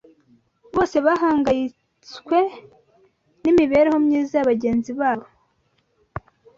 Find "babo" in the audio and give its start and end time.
4.99-5.27